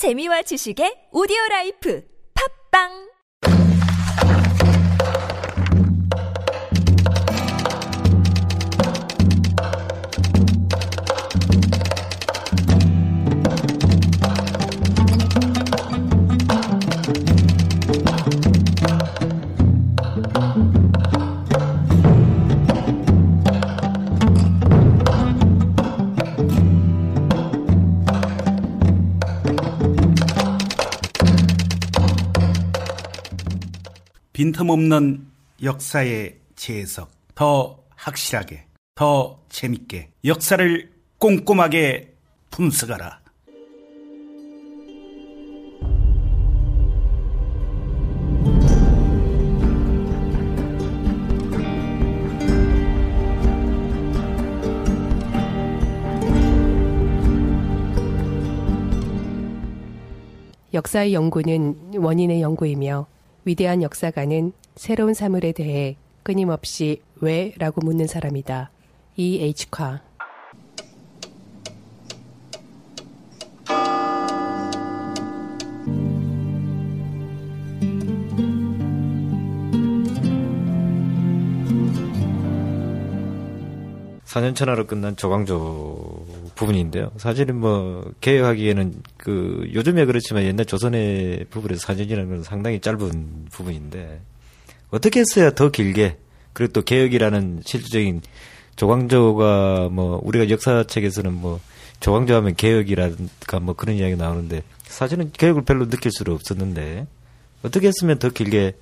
[0.00, 2.00] 재미와 지식의 오디오 라이프.
[2.32, 3.09] 팝빵
[34.40, 35.26] 빈틈없는
[35.62, 42.14] 역사의 재해석 더 확실하게 더 재밌게 역사를 꼼꼼하게
[42.48, 43.20] 분석하라.
[60.72, 67.52] 역사의 연구는 원인의 연구이며 위대한 역사가는 새로운 사물에 대해 끊임없이 왜?
[67.58, 68.70] 라고 묻는 사람이다.
[69.16, 69.42] E.
[69.42, 69.70] H.
[69.70, 70.02] 카.
[84.24, 86.19] 사년천하로 끝난 조광조
[86.60, 87.10] 부분인데요.
[87.16, 94.20] 사실은 뭐 개혁하기에는 그 요즘에 그렇지만 옛날 조선의 부분에서 사년이라는 건 상당히 짧은 부분인데
[94.90, 96.18] 어떻게 했어야 더 길게
[96.52, 98.20] 그리고 또 개혁이라는 실질적인
[98.76, 101.60] 조광조가 뭐 우리가 역사책에서는 뭐
[102.00, 107.06] 조광조 하면 개혁이라든가 뭐 그런 이야기 나오는데 사실은 개혁을 별로 느낄 수가 없었는데
[107.62, 108.74] 어떻게 했으면 더 길게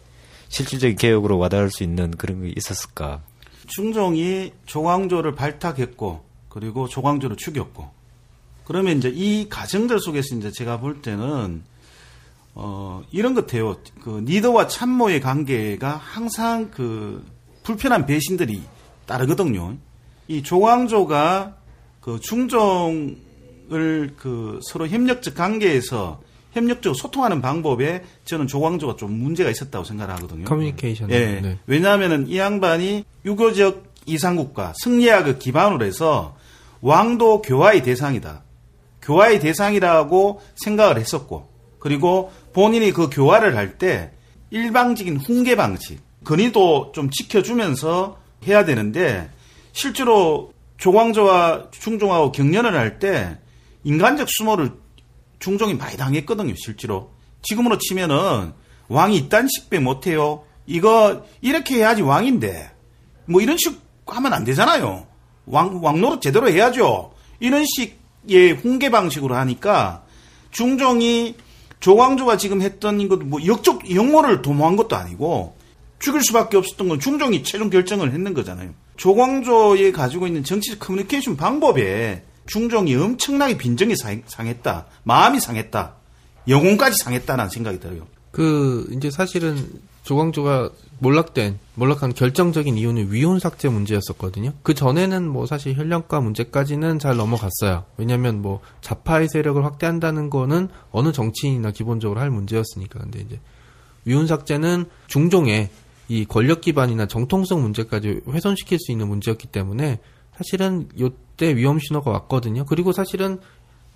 [0.48, 3.22] 실질적인 개혁으로 와닿을 수 있는 그런 게 있었을까?
[3.68, 6.27] 중종이 조광조를 발탁했고
[6.58, 7.88] 그리고 조광조를 죽였고
[8.64, 11.62] 그러면 이제 이 과정들 속에서 이제 제가 볼 때는
[12.54, 13.76] 어 이런 것 같아요.
[14.02, 17.24] 그 리더와 참모의 관계가 항상 그
[17.62, 18.60] 불편한 배신들이
[19.06, 19.76] 따르거든요.
[20.26, 21.56] 이 조광조가
[22.00, 23.16] 그 중종을
[24.16, 26.20] 그 서로 협력적 관계에서
[26.52, 30.44] 협력적으로 소통하는 방법에 저는 조광조가 좀 문제가 있었다고 생각하거든요.
[30.44, 31.08] 커뮤니케이션.
[31.10, 31.40] 예.
[31.40, 31.58] 네.
[31.66, 36.36] 왜냐하면은 이 양반이 유교적 이상국가 승리학을 기반으로 해서
[36.80, 38.42] 왕도 교화의 대상이다.
[39.02, 44.12] 교화의 대상이라고 생각을 했었고 그리고 본인이 그 교화를 할 때
[44.50, 49.30] 일방적인 훈계 방식, 건의도 좀 지켜주면서 해야 되는데
[49.72, 53.38] 실제로 조광조와 중종하고 경연을 할 때
[53.84, 54.72] 인간적 수모를
[55.38, 57.12] 중종이 많이 당했거든요, 실제로.
[57.42, 58.52] 지금으로 치면은
[58.88, 60.44] 왕이 이딴 식배 못해요.
[60.66, 62.70] 이거 이렇게 해야지 왕인데
[63.26, 65.06] 뭐 이런 식 하면 안 되잖아요.
[65.50, 67.12] 왕 왕노릇 제대로 해야죠.
[67.40, 70.02] 이런 식의 훈계 방식으로 하니까
[70.50, 71.34] 중종이
[71.80, 75.56] 조광조가 지금 했던 것도 뭐 역적 영모를 도모한 것도 아니고
[76.00, 78.70] 죽일 수밖에 없었던 건 중종이 최종 결정을 했는 거잖아요.
[78.96, 84.86] 조광조에 가지고 있는 정치적 커뮤니케이션 방법에 중종이 엄청나게 빈정이 상- 상했다.
[85.04, 85.94] 마음이 상했다.
[86.48, 88.06] 영혼까지 상했다는 생각이 들어요.
[88.32, 89.68] 그 이제 사실은
[90.08, 90.70] 조광조가
[91.00, 94.54] 몰락된 몰락한 결정적인 이유는 위혼 삭제 문제였었거든요.
[94.62, 97.84] 그 전에는 뭐 사실 혈령과 문제까지는 잘 넘어갔어요.
[97.98, 103.00] 왜냐하면 뭐 자파의 세력을 확대한다는 거는 어느 정치인이나 기본적으로 할 문제였으니까.
[103.00, 103.38] 근데 이제
[104.06, 105.68] 위혼 삭제는 중종의
[106.08, 109.98] 이 권력 기반이나 정통성 문제까지 훼손시킬 수 있는 문제였기 때문에
[110.34, 112.64] 사실은 요때 위험 신호가 왔거든요.
[112.64, 113.40] 그리고 사실은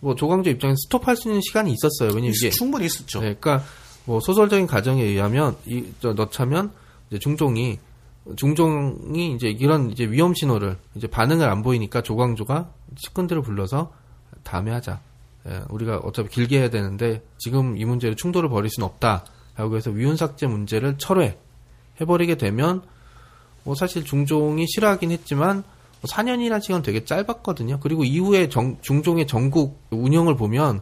[0.00, 2.14] 뭐 조광조 입장에서 스톱할 수 있는 시간이 있었어요.
[2.14, 3.20] 왜냐면 이게 충분히 있었죠.
[3.20, 3.64] 네, 그러니까
[4.04, 6.72] 뭐 소설적인 가정에 의하면 이 저, 넣자면
[7.08, 7.78] 이제 중종이
[8.36, 13.92] 중종이 이제 이런 이제 위험 신호를 이제 반응을 안 보이니까 조광조가 측근들을 불러서
[14.44, 15.00] 다음에 하자.
[15.48, 19.24] 예, 우리가 어차피 길게 해야 되는데 지금 이 문제를 충돌을 벌일 수는 없다
[19.56, 21.38] 라고 해서 위훈 삭제 문제를 철회
[22.00, 22.82] 해버리게 되면
[23.64, 25.64] 뭐 사실 중종이 싫어하긴 했지만
[26.02, 27.78] 4년이라는 시간 되게 짧았거든요.
[27.80, 30.80] 그리고 이후에 정- 중종의 전국 운영을 보면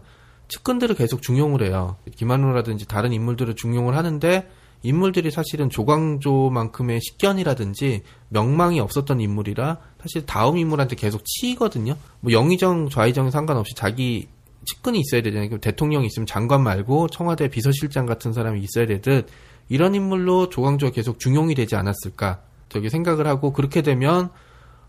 [0.50, 1.96] 측근들을 계속 중용을 해요.
[2.16, 4.48] 김한우라든지 다른 인물들을 중용을 하는데
[4.82, 11.96] 인물들이 사실은 조광조만큼의 식견이라든지 명망이 없었던 인물이라 사실 다음 인물한테 계속 치이거든요.
[12.20, 14.28] 뭐 영의정, 좌의정 상관없이 자기
[14.64, 15.58] 측근이 있어야 되잖아요.
[15.58, 19.28] 대통령이 있으면 장관 말고 청와대 비서실장 같은 사람이 있어야 되듯
[19.68, 24.30] 이런 인물로 조광조가 계속 중용이 되지 않았을까 저기 생각을 하고 그렇게 되면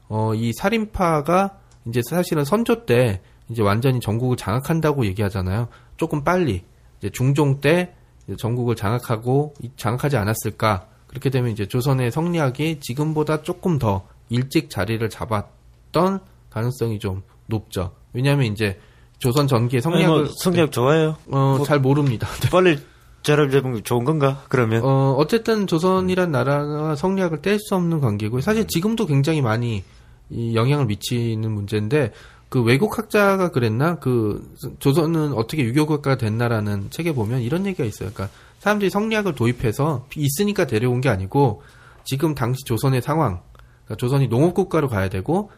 [0.07, 5.67] 어, 이 살인파가 이제 사실은 선조 때 이제 완전히 전국을 장악한다고 얘기하잖아요.
[5.97, 6.63] 조금 빨리
[6.99, 7.93] 이제 중종 때
[8.27, 10.87] 이제 전국을 장악하고 이- 장악하지 않았을까?
[11.07, 16.19] 그렇게 되면 이제 조선의 성리학이 지금보다 조금 더 일찍 자리를 잡았던
[16.49, 17.91] 가능성이 좀 높죠.
[18.13, 18.79] 왜냐하면 이제
[19.19, 21.17] 조선 전기의 성리학을 뭐 성리학 좋아해요.
[21.29, 22.27] 어, 잘 모릅니다.
[22.51, 22.79] 빨리
[23.23, 24.43] 자를 잡은 게 좋은 건가?
[24.49, 29.83] 그러면 어, 어쨌든 조선이란 나라와 성리학을 뗄 수 없는 관계고 사실 지금도 굉장히 많이
[30.29, 32.13] 이 영향을 미치는 문제인데
[32.51, 38.09] 그 외국 학자가 그랬나 그 조선은 어떻게 유교 국가가 됐나라는 책에 보면 이런 얘기가 있어요.
[38.13, 38.27] 그러니까
[38.59, 41.61] 사람들이 성리학을 도입해서 있으니까 데려온 게 아니고
[42.03, 43.39] 지금 당시 조선의 상황,
[43.85, 45.49] 그러니까 조선이 농업 국가로 가야 되고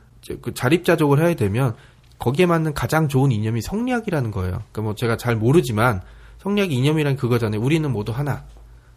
[0.44, 1.74] 그 자립자족을 해야 되면
[2.20, 4.52] 거기에 맞는 가장 좋은 이념이 성리학이라는 거예요.
[4.52, 6.04] 그러니까 뭐 제가 잘 모르지만
[6.44, 7.60] 성리학 이념이란 그거잖아요.
[7.60, 8.44] 우리는 모두 하나.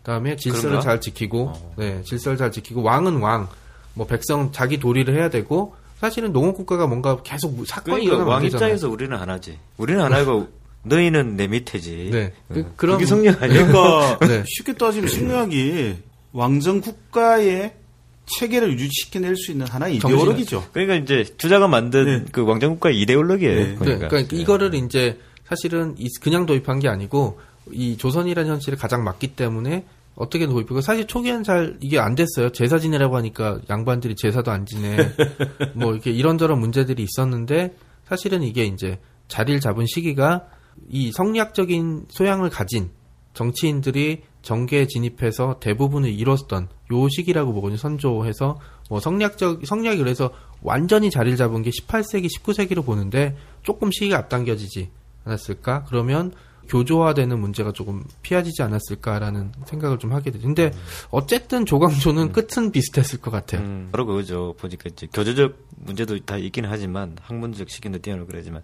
[0.02, 0.84] 그다음에 질서를 그런가?
[0.84, 3.48] 잘 지키고, 네, 질서를 잘 지키고 왕은 왕,
[3.94, 8.38] 뭐 백성 자기 도리를 해야 되고 사실은 농업 국가가 뭔가 계속 사건이 그러니까 일어나면 왕
[8.40, 8.44] 안.
[8.44, 9.58] 입장에서 우리는 하나지.
[9.78, 10.48] 우리는 하나고
[10.84, 12.10] 너희는 내 밑에지.
[12.12, 12.32] 네.
[12.52, 12.72] 그- 어.
[12.76, 13.66] 그런 그게 성리학 아니야?
[13.66, 14.44] 그러니까 네.
[14.46, 15.96] 쉽게 따지면 승리학이
[16.32, 17.72] 왕정 국가의
[18.26, 20.68] 체계를 유지시켜낼 수 있는 하나의 이데올로기죠.
[20.72, 22.24] 그러니까 이제 주자가 만든 네.
[22.32, 23.54] 그 왕정 국가의 이데올로기예요.
[23.56, 23.64] 네.
[23.70, 24.08] 네, 그러니까.
[24.08, 27.40] 그러니까 이거를 이제 사실은 이- 그냥 도입한 게 아니고
[27.72, 29.84] 이 조선이라는 현실에 가장 맞기 때문에
[30.16, 32.50] 어떻게 도입하고 사실 초기엔 잘 이게 안 됐어요.
[32.50, 34.96] 제사 지내라고 하니까 양반들이 제사도 안 지내.
[35.76, 38.98] 뭐 이렇게 이런저런 문제들이 있었는데 사실은 이게 이제
[39.28, 40.46] 자리를 잡은 시기가
[40.88, 42.90] 이 성리학적인 소양을 가진
[43.34, 47.76] 정치인들이 정계에 진입해서 대부분을 이뤘던 요 시기라고 보거든요.
[47.76, 48.58] 선조해서
[48.88, 50.30] 뭐 성리학적 성리학이 그래서
[50.62, 54.88] 완전히 자리를 잡은 게 18세기, 19세기로 보는데 조금 시기가 앞당겨지지
[55.24, 55.84] 않았을까?
[55.88, 56.32] 그러면
[56.68, 60.46] 교조화되는 문제가 조금 피해지지 않았을까라는 생각을 좀 하게 되죠.
[60.46, 60.72] 근데
[61.10, 63.62] 어쨌든 조광조는 끝은 비슷했을 것 같아요.
[63.62, 64.54] 음, 바로 그거죠.
[64.58, 68.62] 보니까 이제 교조적 문제도 다 있긴 하지만 학문적 시기도 뛰어나고 그러지만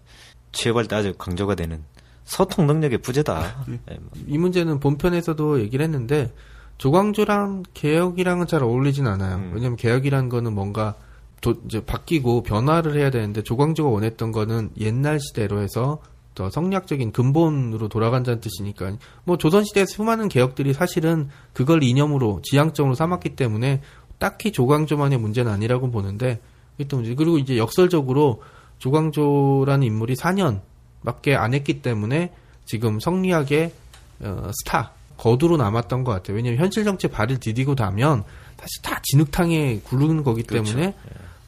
[0.53, 1.83] 취업할 때 아주 강조가 되는
[2.25, 3.65] 소통 능력의 부재다.
[3.91, 4.11] 예, 뭐.
[4.27, 6.33] 이 문제는 본편에서도 얘기를 했는데
[6.79, 9.37] 조광조랑 개혁이랑은 잘 어울리진 않아요.
[9.37, 9.53] 음.
[9.55, 10.95] 왜냐면 개혁이란 거는 뭔가
[11.41, 16.01] 도- 이제 바뀌고 변화를 해야 되는데 조광조가 원했던 거는 옛날 시대로 해서
[16.35, 18.97] 더 성리학적인 근본으로 돌아간다는 뜻이니까.
[19.25, 23.83] 뭐 조선 시대에 수많은 개혁들이 사실은 그걸 이념으로 지향점으로 삼았기 때문에
[24.19, 26.41] 딱히 조광조만의 문제는 아니라고 보는데
[26.89, 27.15] 또 문제.
[27.15, 28.43] 그리고 이제 역설적으로
[28.79, 32.33] 조광조라는 인물이 4년밖에 안 했기 때문에
[32.65, 33.73] 지금 성리학의
[34.21, 36.37] 어, 스타 거두로 남았던 것 같아요.
[36.37, 38.25] 왜냐하면 현실 정치에 발을 디디고 나면
[38.57, 40.95] 다시 다 진흙탕에 굴르는 거기 때문에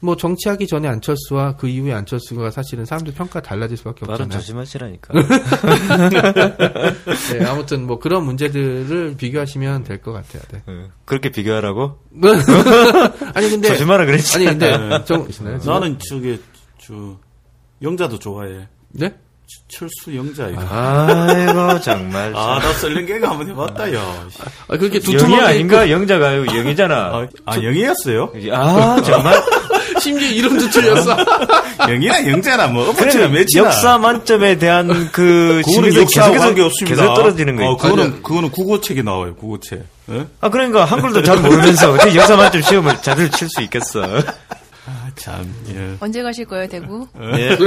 [0.05, 4.29] 뭐 정치하기 전에 안철수와 그 이후에 안철수가 사실은 사람들 평가 달라질 수밖에 없잖아요.
[4.39, 5.13] 조심하시라니까.
[7.33, 10.43] 네, 아무튼 뭐 그런 문제들을 비교하시면 될 것 같아요.
[10.51, 10.61] 네.
[10.67, 11.97] 어, 그렇게 비교하라고?
[13.33, 14.35] 아니 근데 조심하라 그랬지.
[14.37, 16.39] 아니 근데 정 네, 나는 저게
[16.79, 17.17] 저
[17.81, 18.67] 영자도 좋아해.
[18.91, 19.13] 네?
[19.67, 20.61] 철수 영자 이거.
[20.61, 22.35] 아이고 정말.
[22.35, 24.27] 아, 나 썰린 개그 한번 해봤다, 야.
[24.67, 25.89] 아 그렇게 영이 두툼하게 아닌가?
[25.89, 26.95] 영자가 영이잖아.
[26.95, 28.31] 아, 아 영이었어요?
[28.51, 29.35] 아 정말.
[30.05, 31.17] 심지어 이름도 틀렸어.
[31.89, 33.65] 영이나 영자나 뭐, 엎어치나 매치나.
[33.65, 37.01] 역사 만점에 대한 그 그거는 계속해서 관계 없습니다.
[37.01, 37.77] 계속 떨어지는 거 어.
[37.77, 39.83] 그거는, 그거는 국어책에 나와요, 국어책.
[40.11, 40.27] 예?
[40.41, 44.03] 아 그러니까 한글도 잘 모르면서 어떻게 역사 만점 시험을 자리를 칠수 있겠어.
[44.03, 45.95] 아, 참, 예.
[45.99, 47.07] 언제 가실 거예요, 대구?
[47.35, 47.57] 예.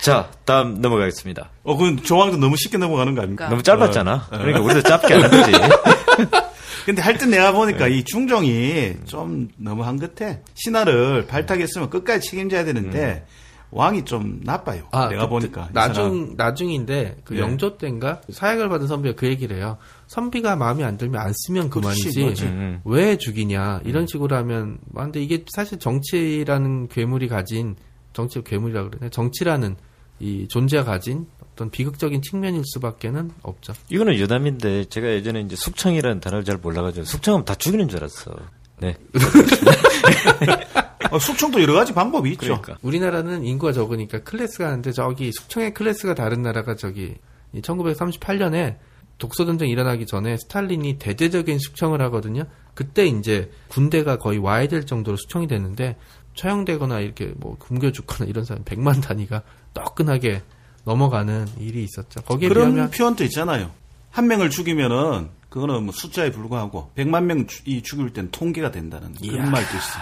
[0.00, 1.48] 자 다음 넘어가겠습니다.
[1.64, 3.48] 어, 그건 조항도 너무 쉽게 넘어가는 거 아닙니까?
[3.48, 4.26] 너무 짧았잖아.
[4.30, 5.50] 그러니까 우리도 짧게 하는 거지.
[6.86, 7.96] 근데 할때 내가 보니까 네.
[7.98, 13.26] 이 중종이 좀 너무 한 끝에 신하를 발탁했으면 끝까지 책임져야 되는데
[13.72, 14.84] 왕이 좀 나빠요.
[15.10, 15.62] 내가 그- 보니까.
[15.62, 15.74] 이 사람.
[15.74, 17.40] 나중 나중인데 그 네.
[17.40, 19.78] 영조 때인가 사약을 받은 선비가 그 얘기를 해요.
[20.06, 22.20] 선비가 마음에 안 들면 안 쓰면 그만이지.
[22.22, 22.44] 그렇지.
[22.44, 22.80] 음.
[22.84, 27.74] 왜 죽이냐 이런 식으로 하면 아, 근데 이게 사실 정치라는 괴물이 가진
[28.12, 29.10] 정치 괴물이라 그러네.
[29.10, 29.74] 정치라는
[30.20, 33.72] 이 존재가 가진 어떤 비극적인 측면일 수밖에는 없죠.
[33.88, 38.36] 이거는 유담인데 제가 예전에 이제 숙청이라는 단어를 잘 몰라가지고 숙청하면 다 죽이는 줄 알았어.
[38.78, 38.94] 네.
[41.10, 42.60] 어, 숙청도 여러 가지 방법이 있죠.
[42.60, 42.76] 그러니까.
[42.82, 47.14] 우리나라는 인구가 적으니까 클래스가 하는데 저기 숙청의 클래스가 다른 나라가 저기
[47.54, 48.76] 1938년에
[49.16, 52.44] 독소전쟁 일어나기 전에 스탈린이 대대적인 숙청을 하거든요.
[52.74, 55.96] 그때 이제 군대가 거의 와야 될 정도로 숙청이 됐는데
[56.34, 60.42] 처형되거나 이렇게 뭐 굶겨 죽거나 이런 사람 100만 단위가 떠끈하게
[60.86, 62.22] 넘어가는 일이 있었죠.
[62.22, 63.70] 거기에 그런 비하면 표현도 있잖아요.
[64.10, 69.68] 한 명을 죽이면은 그거는 뭐 숫자에 불과하고 100만 명이 죽일 땐 통계가 된다는 그런 말도
[69.76, 69.98] 있어.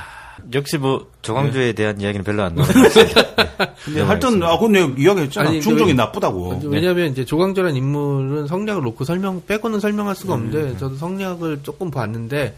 [0.53, 3.07] 역시 뭐 조광조에 대한 이야기는 별로 안 나왔어요.
[3.85, 5.49] 근데 하여튼 아 그건 내가 이야기했잖아.
[5.49, 6.61] 아니, 중종이 왜- 나쁘다고.
[6.65, 10.79] 왜냐하면 이제 조광조라는 인물은 성략을 놓고 설명 빼고는 설명할 수가 없는데 음.
[10.79, 12.57] 저도 성략을 조금 봤는데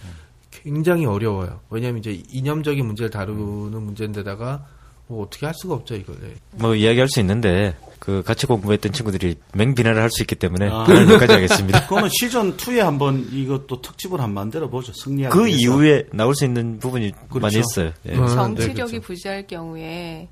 [0.50, 1.60] 굉장히 어려워요.
[1.70, 4.64] 왜냐하면 이제 이념적인 문제를 다루는 문제인데다가
[5.06, 6.16] 뭐 어떻게 할 수가 없죠 이걸.
[6.20, 6.34] 네.
[6.52, 10.84] 뭐 이야기할 수 있는데 그 같이 공부했던 친구들이 맹비난을 할 수 있기 때문에 아.
[10.84, 11.82] 비난 여기까지 하겠습니다.
[11.88, 14.92] 그거는 시즌 2에 한번 이것도 특집을 한번 만들어 보죠.
[14.94, 15.60] 승리하기 그 위해서.
[15.60, 17.40] 이후에 나올 수 있는 부분이 그렇죠.
[17.40, 17.92] 많이 있어요.
[18.06, 18.16] 예.
[18.16, 18.26] 어.
[18.26, 19.00] 네, 정치력이 그렇죠.
[19.00, 20.28] 부재할 경우에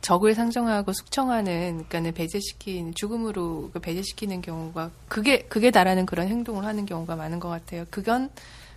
[0.00, 6.86] 적을 상정하고 숙청하는 그러니까는 배제시킨 죽음으로 그 배제시키는 경우가 그게 그게 다라는 그런 행동을 하는
[6.86, 7.84] 경우가 많은 것 같아요.
[7.90, 8.30] 그건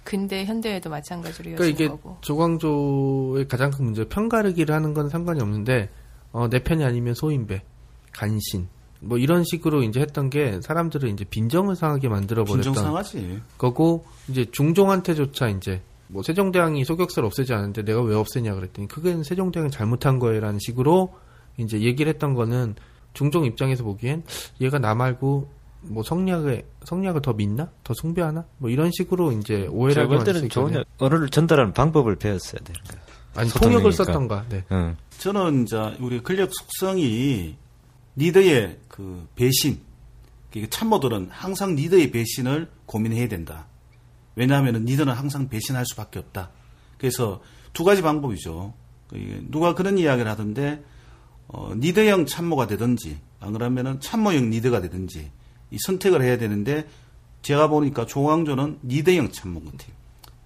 [0.03, 2.17] 근대 현대에도 마찬가지로 그러니까 이게 거고.
[2.21, 5.89] 조광조의 가장 큰 문제 편가르기를 하는 건 상관이 없는데
[6.31, 7.61] 어, 내 편이 아니면 소인배,
[8.13, 8.67] 간신
[9.01, 13.41] 뭐 이런 식으로 이제 했던 게 사람들을 이제 빈정을 상하게 만들어 버렸던 빈정 상하지.
[13.57, 19.71] 거고 이제 중종한테조차 이제 뭐 세종대왕이 소격사를 없애지 않았는데 내가 왜 없애냐 그랬더니 그게 세종대왕이
[19.71, 21.13] 잘못한 거예라는 식으로
[21.57, 22.75] 이제 얘기를 했던 거는
[23.13, 24.23] 중종 입장에서 보기엔
[24.59, 25.49] 얘가 나 말고
[25.81, 30.33] 뭐 성리학을 성리학을 더 믿나 더 숭배하나 뭐 이런 식으로 이제 오해를 제가 하게 볼
[30.33, 30.83] 만들 좋은.
[30.97, 33.01] 언어를 전달하는 방법을 배웠어야 되는 거예요.
[33.35, 33.49] 아니.
[33.49, 34.63] 통역을 썼던가 네.
[34.71, 34.97] 응.
[35.19, 37.55] 저는 이제 우리 권력 속성이
[38.15, 39.79] 리더의 그 배신,
[40.51, 43.67] 그 참모들은 항상 리더의 배신을 고민해야 된다.
[44.35, 46.51] 왜냐하면 리더는 항상 배신할 수밖에 없다.
[46.97, 47.41] 그래서
[47.73, 48.73] 두 가지 방법이죠.
[49.09, 50.83] 그 누가 그런 이야기를 하던데
[51.47, 55.31] 어, 리더형 참모가 되든지 안 그러면은 참모형 리더가 되든지
[55.71, 56.87] 이 선택을 해야 되는데
[57.41, 59.91] 제가 보니까 조광조는 리더형 참모 같아요.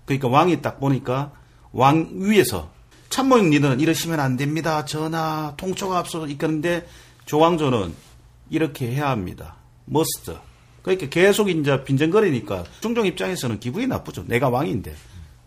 [0.06, 1.34] 그러니까 왕이 딱 보니까
[1.72, 2.72] 왕 위에서
[3.10, 4.86] 참모형 리더는 이러시면 안 됩니다.
[4.86, 6.88] 전하, 통초가 앞서 이끄는데
[7.26, 7.94] 조광조는
[8.50, 9.56] 이렇게 해야 합니다.
[9.86, 10.38] must.
[10.82, 14.26] 그러니까 계속 이제 빈정거리니까 중종 입장에서는 기분이 나쁘죠.
[14.28, 14.94] 내가 왕인데.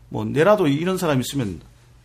[0.09, 1.61] 뭐 내라도 이런 사람 있으면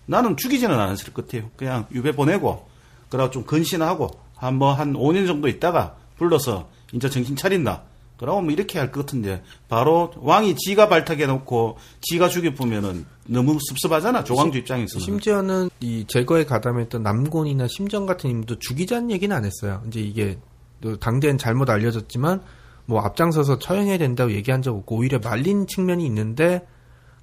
[0.05, 1.49] 나는 죽이지는 않았을 것 같아요.
[1.55, 2.67] 그냥 유배 보내고
[3.09, 7.83] 그러고 좀 근신하고 한뭐한 5년 정도 있다가 불러서 이제 정신 차린다.
[8.21, 13.57] 그러고 뭐 이렇게 할 것 같은데 바로 왕이 지가 발탁해 놓고 지가 죽여 보면은 너무
[13.69, 15.03] 섭섭하잖아 조광조 입장에서는.
[15.03, 19.81] 심지어는 이 제거에 가담했던 남곤이나 심정 같은 인물도 죽이자는 얘기는 안 했어요.
[19.87, 20.37] 이제 이게
[20.81, 22.41] 또 당대엔 잘못 알려졌지만
[22.85, 26.67] 뭐 앞장서서 처형해야 된다고 얘기한 적 없고 오히려 말린 측면이 있는데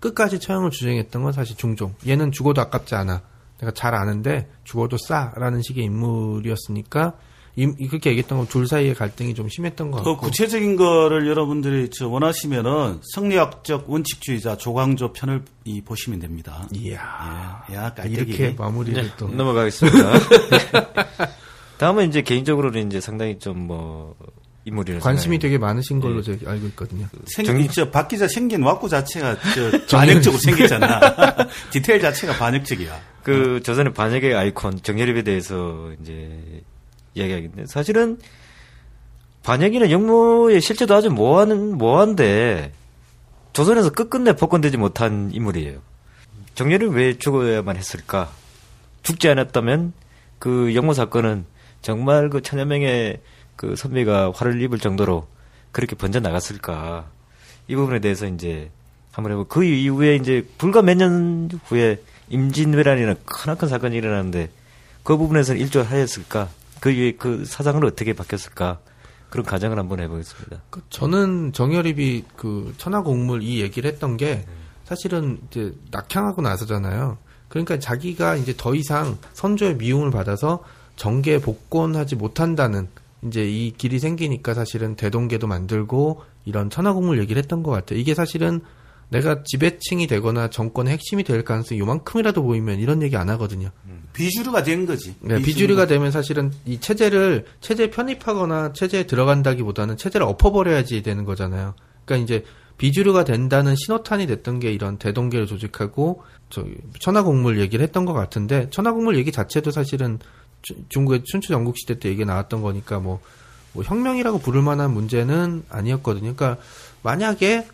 [0.01, 1.95] 끝까지 처형을 주장했던 건 사실 중종.
[2.07, 3.23] 얘는 죽어도 아깝지 않아.
[3.61, 7.28] 내가 잘 아는데 죽어도 싸라는 식의 인물이었으니까 이-
[7.67, 10.27] 그렇게 얘기했던 건 둘 사이의 갈등이 좀 심했던 것더 같고.
[10.27, 16.69] 구체적인 거를 여러분들이 저 원하시면은 성리학적 원칙주의자 조광조 편을 이 보시면 됩니다.
[16.75, 17.65] 이야.
[17.71, 17.95] 예, 야.
[18.07, 19.29] 이렇게 마무리를 또.
[19.29, 19.99] 넘어가겠습니다.
[21.79, 24.15] 다음은 이제 개인적으로는 이제 상당히 좀뭐
[24.65, 27.07] 인물이라서 관심이 되게 많으신 걸로 제가 알고 있거든요.
[27.27, 31.01] 생긴 정리- 저 박 기자 생긴 왁구 자체가 저 반역적으로 생겼잖아.
[31.71, 33.01] 디테일 자체가 반역적이야.
[33.23, 36.63] 그 조선의 반역의 아이콘 정예립에 대해서 이제
[37.19, 38.19] 이야기하겠는데 사실은
[39.43, 42.73] 반역이는 영모의 실제도 아주 모하는 모한데
[43.53, 45.81] 조선에서 끝끝내 복권되지 못한 인물이에요.
[46.55, 48.31] 정예립이 왜 죽어야만 했을까?
[49.03, 49.93] 죽지 않았다면
[50.39, 51.45] 그 영모 사건은
[51.83, 53.21] 정말 그 천여 명의
[53.57, 55.27] 그 선비가 화를 입을 정도로
[55.73, 57.07] 그렇게 번져 나갔을까?
[57.69, 58.71] 이 부분에 대해서 이제
[59.13, 64.51] 한번 해보고 그 이후에 이제 불과 몇 년 후에 임진왜란이라는 크나큰 사건이 일어났는데
[65.03, 66.49] 그 부분에서는 일조하였을까?
[66.81, 68.81] 그 이후에 그 사상은 어떻게 바뀌었을까?
[69.31, 70.63] 그런 가정을 한번 해보겠습니다.
[70.71, 74.47] 그 저는 정열입이 그 천하공물 이 얘기를 했던 게
[74.85, 77.19] 사실은 이제 낙향하고 나서잖아요.
[77.49, 80.65] 그러니까 자기가 이제 더 이상 선조의 미움을 받아서
[80.97, 82.89] 정계에 복권하지 못한다는
[83.25, 87.99] 이제 이 길이 생기니까 사실은 대동계도 만들고 이런 천하공물 얘기를 했던 것 같아요.
[87.99, 88.61] 이게 사실은
[89.11, 93.71] 내가 지배층이 되거나 정권의 핵심이 될 가능성이 요만큼이라도 보이면 이런 얘기 안 하거든요.
[94.13, 95.15] 비주류가 된 거지.
[95.21, 101.75] 네, 비주류가 되면 사실은 이 체제를 체제에 편입하거나 체제에 들어간다기보다는 체제를 엎어버려야지 되는 거잖아요.
[102.05, 102.45] 그러니까 이제
[102.77, 106.65] 비주류가 된다는 신호탄이 됐던 게 이런 대동계를 조직하고 저
[107.01, 110.19] 천하공물 얘기를 했던 것 같은데 천하공물 얘기 자체도 사실은
[110.63, 113.21] 주- 중국의 춘추 전국 시대 때 얘기 나왔던 거니까 뭐,
[113.73, 116.35] 뭐 혁명이라고 부를 만한 문제는 아니었거든요.
[116.35, 116.61] 그러니까
[117.03, 117.67] 만약에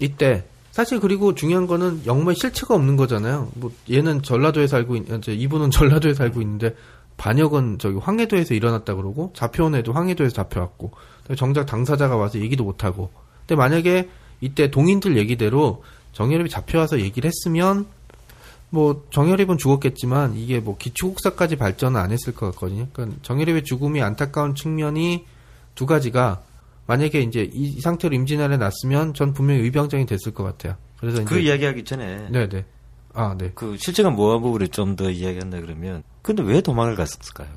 [0.00, 0.44] 이때
[0.74, 3.48] 사실 그리고 중요한 거는 영모에 실체가 없는 거잖아요.
[3.54, 6.74] 뭐 얘는 전라도에 살고 있, 이제 이분은 전라도에 살고 있는데
[7.16, 10.90] 반역은 저기 황해도에서 일어났다 그러고 잡혀온 애도 황해도에서 잡혀왔고
[11.36, 13.12] 정작 당사자가 와서 얘기도 못 하고.
[13.46, 17.86] 근데 만약에 이때 동인들 얘기대로 정열입이 잡혀와서 얘기를 했으면
[18.68, 22.88] 뭐 정열입은 죽었겠지만 이게 뭐 기초국사까지 발전은 안 했을 것 같거든요.
[22.92, 25.24] 그러니까 정열입의 죽음이 안타까운 측면이
[25.76, 26.42] 두 가지가
[26.86, 30.76] 만약에 이제 이, 이 상태로 임진왜란에 났으면 전 분명히 의병장이 됐을 것 같아요.
[30.98, 32.64] 그래서 이제 그 이야기하기 전에 네네
[33.14, 33.52] 아 네.
[33.54, 37.48] 그 실제가 뭐한 부분을 좀 더 이야기한다 그러면 근데 왜 도망을 갔을까요?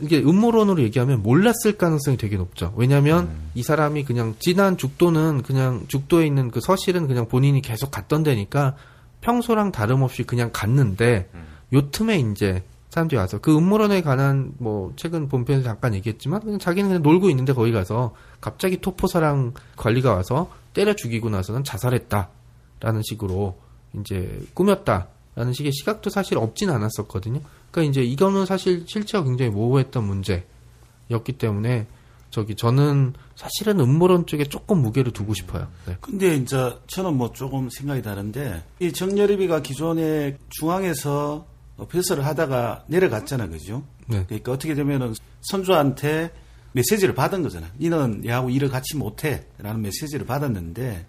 [0.00, 2.72] 이게 음모론으로 얘기하면 몰랐을 가능성이 되게 높죠.
[2.76, 8.22] 왜냐하면 이 사람이 그냥 진한 죽도는 그냥 죽도에 있는 그 서실은 그냥 본인이 계속 갔던
[8.22, 8.74] 데니까
[9.20, 11.28] 평소랑 다름없이 그냥 갔는데
[11.74, 12.62] 요 틈에 이제
[12.92, 17.54] 사람들이 와서 그 음모론에 관한 뭐 최근 본편에서 잠깐 얘기했지만 그냥 자기는 그냥 놀고 있는데
[17.54, 23.58] 거기 가서 갑자기 토포사랑 관리가 와서 때려 죽이고 나서는 자살했다라는 식으로
[23.98, 27.40] 이제 꾸몄다라는 식의 시각도 사실 없진 않았었거든요.
[27.70, 31.86] 그러니까 이제 이거는 사실 실체가 굉장히 모호했던 문제였기 때문에
[32.28, 35.66] 저기 저는 사실은 음모론 쪽에 조금 무게를 두고 싶어요.
[35.86, 35.96] 네.
[36.02, 41.51] 근데 이제 저는 뭐 조금 생각이 다른데 이 정여립이가 기존에 중앙에서
[41.88, 43.84] 배설을 하다가 내려갔잖아, 그죠?
[44.06, 44.24] 네.
[44.26, 46.32] 그러니까 어떻게 되면은 선조한테
[46.72, 47.68] 메시지를 받은 거잖아.
[47.78, 49.44] 니는 얘하고 일을 같이 못해.
[49.58, 51.06] 라는 메시지를 받았는데,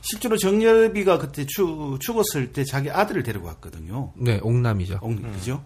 [0.00, 4.12] 실제로 정여비가 그때 죽, 죽었을 때 자기 아들을 데리고 왔거든요.
[4.16, 4.98] 네, 옥남이죠.
[5.02, 5.64] 옥- 그죠?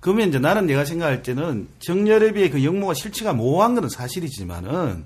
[0.00, 5.04] 그러면 이제 나는 내가 생각할 때는 정여렵의 그 영모가 실체가 모호한 것은 사실이지만은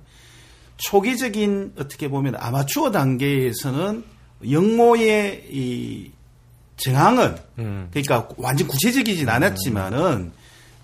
[0.77, 4.05] 초기적인 어떻게 보면 아마추어 단계에서는
[4.51, 6.11] 영모의 이
[6.77, 7.89] 정황은 음.
[7.91, 10.33] 그러니까 완전 구체적이진 않았지만은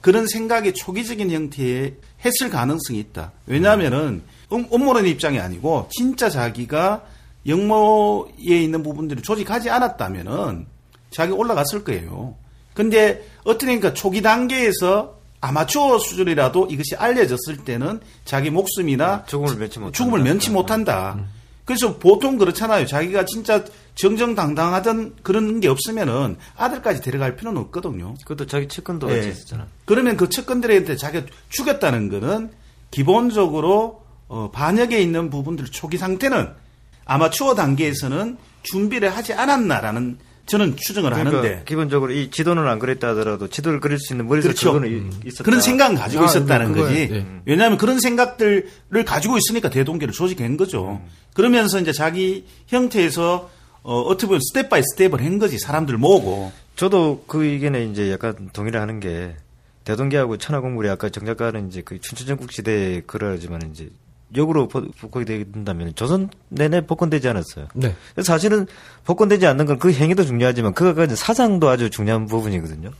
[0.00, 1.94] 그런 생각이 초기적인 형태의
[2.24, 3.32] 했을 가능성이 있다.
[3.46, 7.02] 왜냐하면은 음, 음모론의 입장이 아니고 진짜 자기가
[7.46, 10.66] 영모에 있는 부분들을 조직하지 않았다면은
[11.10, 12.36] 자기 올라갔을 거예요.
[12.74, 19.96] 근데 어떠니까 초기 단계에서 아마추어 수준이라도 이것이 알려졌을 때는 자기 목숨이나 죽음을 면치 못한다.
[19.96, 21.18] 죽음을 면치 못한다.
[21.70, 22.84] 그래서 보통 그렇잖아요.
[22.84, 28.14] 자기가 진짜 정정당당하던 그런 게 없으면은 아들까지 데려갈 필요는 없거든요.
[28.24, 29.14] 그것도 자기 측근도 예.
[29.14, 29.68] 같이 있었잖아.
[29.84, 32.50] 그러면 그 측근들한테 자기가 죽였다는 거는
[32.90, 36.48] 기본적으로 어, 반역에 있는 부분들 초기 상태는
[37.04, 43.48] 아마추어 단계에서는 준비를 하지 않았나라는 저는 추정을 그러니까 하는데 기본적으로 이 지도는 안 그랬다 하더라도
[43.48, 44.84] 지도를 그릴 수 있는 머릿속 그렇죠.
[44.86, 45.44] 이- 있었다.
[45.44, 46.88] 그런 생각은 가지고 아, 있었다는 네, 그거야.
[46.88, 47.08] 거지.
[47.08, 47.26] 네.
[47.46, 51.00] 왜냐하면 그런 생각들을 가지고 있으니까 대동계를 조직한 거죠.
[51.34, 53.48] 그러면서 이제 자기 형태에서
[53.82, 55.58] 어, 어떻게 보면 step by step을 한 거지.
[55.58, 56.52] 사람들 모으고.
[56.76, 59.36] 저도 그 의견에 이제 약간 동의를 하는 게
[59.84, 63.88] 대동계하고 천하공물이 아까 정 작가는 이제 그 춘추전국 시대에 그러지만 이제
[64.36, 67.66] 역으로 보- 복권이 된다면 조선 내내 복권되지 않았어요.
[67.74, 67.94] 네.
[68.14, 68.66] 그래서 사실은
[69.04, 72.90] 복권되지 않는 건 그 행위도 중요하지만 그거가 이제 사상도 아주 중요한 부분이거든요.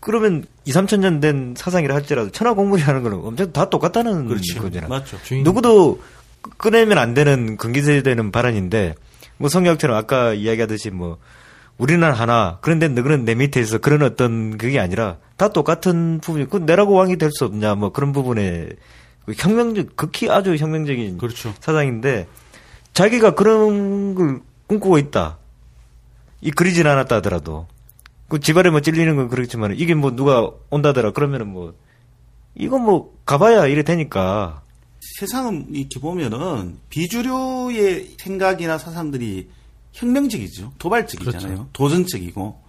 [0.00, 4.54] 그러면 2, 3천 년 된 사상이라 할지라도 천하 공물이라는 건 엄청 다 똑같다는 그렇지.
[4.58, 4.88] 거잖아.
[4.88, 5.16] 맞죠.
[5.22, 6.00] 주인- 누구도
[6.40, 8.94] 끄- 꺼내면 안 되는 근기세되는 발언인데
[9.38, 11.18] 뭐 성경처럼 아까 이야기하듯이 뭐
[11.78, 16.56] 우리는 하나 그런데 너는 내 밑에 있어 그런 어떤 그게 아니라 다 똑같은 부분이 그
[16.58, 18.76] 내라고 왕이 될 수 없냐 뭐 그런 부분에 그
[19.28, 21.54] 혁명적 극히 아주 혁명적인 그렇죠.
[21.60, 22.26] 사상인데
[22.92, 25.38] 자기가 그런 걸 꿈꾸고 있다
[26.40, 27.66] 이 그리진 않았다 하더라도
[28.28, 31.74] 그 집안에 뭐 찔리는 건 그렇지만 이게 뭐 누가 온다더라 그러면은 뭐
[32.54, 34.62] 이건 뭐 가봐야 이래 되니까
[35.18, 39.48] 세상은 이렇게 보면은 비주류의 생각이나 사상들이
[39.92, 40.72] 혁명적이죠.
[40.78, 41.40] 도발적이잖아요.
[41.40, 41.68] 그렇죠.
[41.72, 42.60] 도전적이고.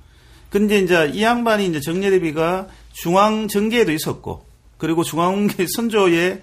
[0.50, 4.46] 근데 이제 이 양반이 이제 정예대비가 중앙 정계에도 있었고,
[4.84, 6.42] 그리고 중앙계 선조의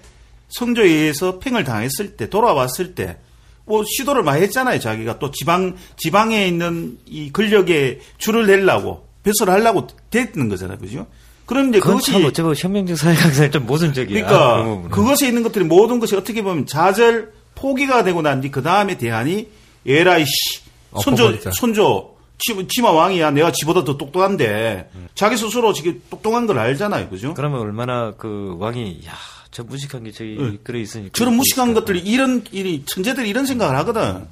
[0.49, 3.17] 선조에 의해서 팽을 당했을 때, 돌아왔을 때,
[3.65, 4.79] 뭐 시도를 많이 했잖아요.
[4.79, 10.79] 자기가 또 지방 지방에 있는 이 권력에 줄을 내려고 배설을 하려고 됐는 거잖아요.
[10.79, 11.05] 그죠?
[11.45, 14.25] 그런데 그건 그것이 참 어쩌면 혁명적 사회학상이 좀 모순적이야.
[14.25, 14.89] 그러니까 그런 부분은.
[14.89, 19.49] 그것에 있는 것들이 모든 것이 어떻게 보면 좌절 포기가 되고 난 뒤 그 다음에 대안이
[19.85, 20.61] 에라이 씨
[20.99, 21.51] 손조 엎어버리자.
[21.53, 22.10] 손조
[22.41, 27.33] 치, 치마 왕이야 내가 지보다 더 똑똑한데 자기 스스로 지금 똑똑한 걸 알잖아요 그죠?
[27.33, 29.11] 그러면 얼마나 그 왕이 야
[29.51, 30.57] 저 무식한 게 저기 응.
[30.63, 34.25] 그래 있으니까 저런 무식한 것들이 이런 이 천재들이 이런 생각을 하거든.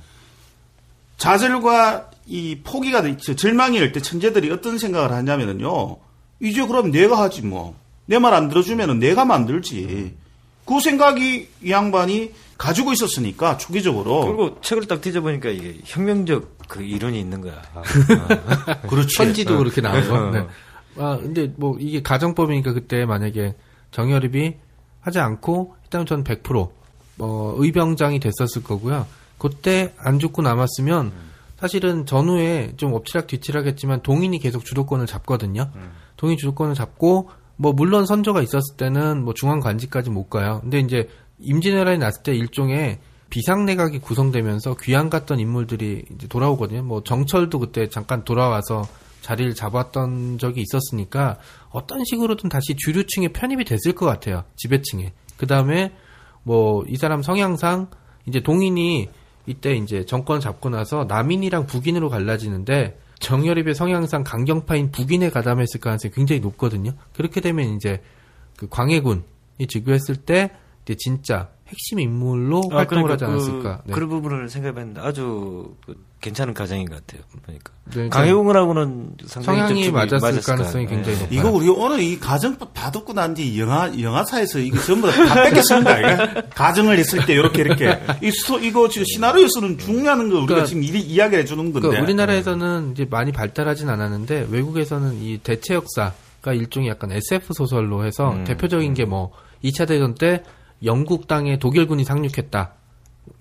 [1.17, 5.97] 좌절과 이 포기가 돼, 저 절망일 때 천재들이 어떤 생각을 하냐면은요.
[6.41, 7.75] 이제 그럼 내가 하지 뭐.
[8.05, 10.15] 내 말 안 들어주면은 내가 만들지.
[10.65, 14.25] 그 생각이 이 양반이 가지고 있었으니까 초기적으로.
[14.25, 17.61] 그리고 책을 딱 뒤져보니까 이게 혁명적 그 이론이 있는 거야.
[18.87, 19.17] 그렇지.
[19.17, 19.57] 편지도 어.
[19.59, 20.13] 그렇게 나오고.
[20.13, 20.31] 어.
[20.31, 20.45] 네.
[20.97, 23.55] 아, 근데 뭐 이게 가정법이니까 그때 만약에
[23.91, 24.55] 정여립이
[24.99, 26.69] 하지 않고 일단 전 100%
[27.19, 29.07] 어, 의병장이 됐었을 거고요.
[29.37, 31.13] 그때 안 죽고 남았으면
[31.57, 35.71] 사실은 전후에 좀 엎치락 뒤치락했지만 동인이 계속 주도권을 잡거든요.
[36.17, 40.59] 동인 주도권을 잡고 뭐 물론 선조가 있었을 때는 뭐 중앙 관직까지 못 가요.
[40.61, 41.07] 근데 이제
[41.39, 42.99] 임진왜란이 났을 때 일종의
[43.29, 46.83] 비상내각이 구성되면서 귀양 갔던 인물들이 이제 돌아오거든요.
[46.83, 48.83] 뭐 정철도 그때 잠깐 돌아와서
[49.21, 51.37] 자리를 잡았던 적이 있었으니까
[51.69, 54.43] 어떤 식으로든 다시 주류층에 편입이 됐을 것 같아요.
[54.55, 55.13] 지배층에.
[55.37, 55.93] 그 다음에
[56.43, 57.89] 뭐 이 사람 성향상
[58.25, 59.09] 이제 동인이
[59.45, 66.39] 이때 이제 정권 잡고 나서 남인이랑 북인으로 갈라지는데 정여립의 성향상 강경파인 북인에 가담했을 가능성이 굉장히
[66.39, 66.91] 높거든요.
[67.13, 68.01] 그렇게 되면 이제
[68.55, 69.23] 그 광해군이
[69.67, 70.51] 즉위했을 때
[70.89, 73.81] 이제 진짜 핵심 인물로 아, 활동을 그러니까 하지 않았을까.
[73.85, 77.21] 그, 그런 부분을 생각해봤는데 아주 그 괜찮은 가정인 것 같아요.
[77.45, 80.87] 보니까 네, 강혜웅하고는 상당히 성향이 좀 맞았을 맞았을 가능성이.
[80.87, 81.21] 굉장히 예.
[81.21, 81.39] 높아요.
[81.39, 85.43] 이거 우리 오늘 이 가정법 다 듣고 난 뒤 영화 영화사에서 이거 전부 다, 다
[85.43, 85.99] 뺏겼습니다.
[85.99, 90.45] 이거 가정을 했을 때 이렇게 이렇게 이 소, 이거 지금 시나리오 쓰는 중요한 거 우리가
[90.47, 91.79] 그러니까- 지금 이, 이야기를 해주는 건데.
[91.81, 96.13] 그러니까 우리나라에서는 이제 많이 발달하진 않았는데 외국에서는 이 대체 역사
[96.47, 98.43] 일종의 약간 SF 소설로 해서 음.
[98.43, 99.31] 대표적인 게뭐
[99.63, 100.41] 2차 대전 때
[100.83, 102.73] 영국 땅에 독일군이 상륙했다.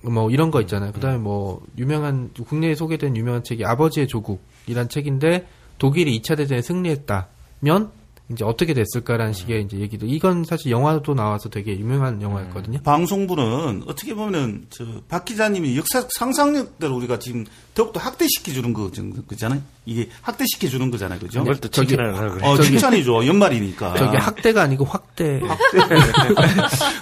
[0.02, 0.92] 뭐 이런 거 있잖아요.
[0.92, 5.46] 그다음에 뭐 유명한 국내에 소개된 유명한 책이 아버지의 조국이란 책인데
[5.78, 7.90] 독일이 2차 대전에 승리했다면
[8.30, 12.80] 이제 어떻게 됐을까라는 식의 이제 얘기도 이건 사실 영화도 나와서 되게 유명한 영화였거든요.
[12.82, 18.90] 방송부는 어떻게 보면은 저박 기자님이 역사 상상력대로 우리가 지금 더욱더 학대시켜 주는 거
[19.26, 19.62] 그잖아요.
[19.86, 21.40] 이게 학대시켜 주는 거잖아요, 그죠?
[21.40, 22.46] 그걸 또 저기- 칭찬하려고 그래.
[22.46, 23.26] 어, 저기- 칭찬이죠.
[23.26, 23.96] 연말이니까.
[23.96, 25.40] 저게 학대가 아니고 확대.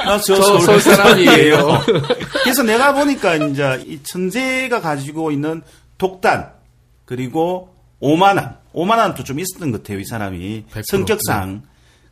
[0.05, 1.81] 나저 저 서울 서울 사람이에요.
[2.45, 5.63] 그래서 내가 보니까 이제 이 천재가 가지고 있는
[5.99, 6.53] 독단
[7.05, 9.99] 그리고 오만함, 오만함도 좀 있었던 것 같아요.
[9.99, 10.85] 이 사람이 100%.
[10.87, 11.63] 성격상.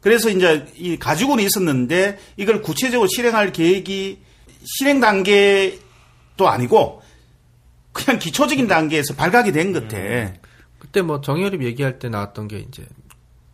[0.01, 4.19] 그래서 이제 이 가지고는 있었는데 이걸 구체적으로 실행할 계획이
[4.65, 7.03] 실행 단계도 아니고
[7.93, 10.33] 그냥 기초적인 단계에서 발각이 된 것 같아.
[10.79, 12.85] 그때 뭐 정여립 얘기할 때 나왔던 게 이제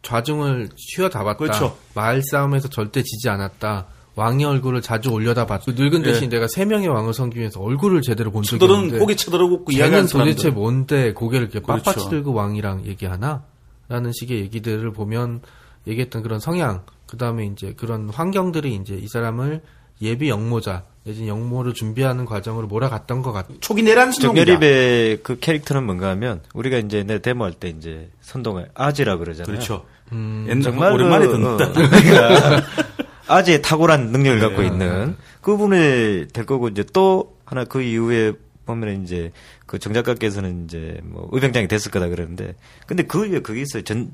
[0.02, 1.36] 좌중을 휘어잡았다.
[1.36, 1.76] 그렇죠.
[1.94, 3.86] 마을 싸움에서 절대 지지 않았다.
[4.20, 5.64] 왕의 얼굴을 자주 올려다 봤다.
[5.64, 9.72] 그 늙은 대신 내가 세 명의 왕을 섬기면서 얼굴을 제대로 본 적이 없는데 고개 쳐들어붙고
[9.72, 10.50] 쟤는 이야기하는 도대체.
[10.50, 11.90] 뭔데 고개를 이렇게 그렇죠.
[11.90, 13.44] 빳빳이 들고 왕이랑 얘기하나?
[13.88, 15.40] 라는 식의 얘기들을 보면
[15.86, 19.62] 얘기했던 그런 성향, 그 다음에 이제 그런 환경들이 이제 이 사람을
[20.02, 23.56] 예비 영모자, 내지는 영모를 준비하는 과정으로 몰아갔던 것 같아요.
[23.60, 24.10] 초기 내란.
[24.12, 29.46] 정열입의 그 캐릭터는 뭔가 하면 우리가 이제 옛날에 데모할 때 이제 선동을 아지라 그러잖아요.
[29.46, 29.86] 그렇죠.
[30.12, 31.64] 음, 옛날 정말 오랜만에 그, 듣는다.
[31.68, 32.62] 어, 그러니까
[33.30, 34.66] 아재의 탁월한 능력을 갖고 네.
[34.68, 38.32] 있는 그분이 될 거고 이제 또 하나 그 이후에
[38.66, 39.32] 보면 이제
[39.66, 42.54] 그 정작가께서는 이제 뭐 의병장이 됐을 거다 그러는데
[42.86, 43.82] 근데 그 이후에 그게 있어요.
[43.82, 44.10] 전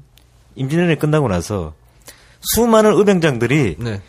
[0.55, 1.75] 임진왜란이 끝나고 나서
[2.41, 4.01] 수많은 의병장들이 네.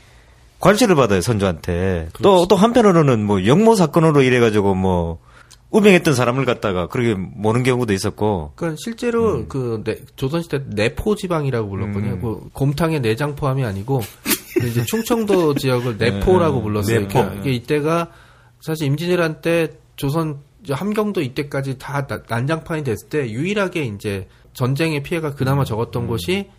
[0.60, 2.10] 관시를 받아요 선조한테.
[2.22, 5.20] 또 또 한편으로는 뭐 영모 사건으로 이래 가지고 뭐
[5.70, 8.54] 우병했던 사람을 갖다가 그렇게 모는 경우도 있었고.
[8.56, 12.14] 그러니까 실제로 그 내- 조선시대 내포 지방이라고 불렀거든요.
[12.14, 12.22] 음.
[12.22, 14.02] 그 곰탕의 내장 포함이 아니고
[14.60, 17.02] 그 이제 충청도 지역을 내포라고 불렀어요.
[17.02, 17.14] 내포.
[17.14, 18.12] 그러니까 이게 이때가
[18.62, 20.40] 사실 임진왜란 때 조선
[20.70, 26.50] 함경도 이때까지 다 나- 난장판이 됐을 때 유일하게 이제 전쟁의 피해가 그나마 적었던 곳이